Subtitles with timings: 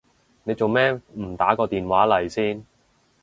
[0.45, 2.65] 你做咩唔打個電話嚟先？